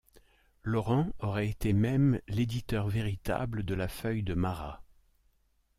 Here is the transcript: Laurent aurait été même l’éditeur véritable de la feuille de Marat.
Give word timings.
Laurent 0.63 1.11
aurait 1.19 1.47
été 1.49 1.73
même 1.73 2.21
l’éditeur 2.27 2.87
véritable 2.87 3.61
de 3.61 3.75
la 3.75 3.87
feuille 3.87 4.23
de 4.23 4.33
Marat. 4.33 4.83